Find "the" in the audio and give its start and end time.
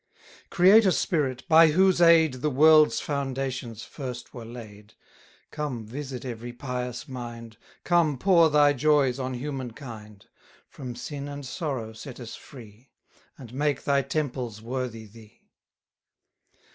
2.41-2.49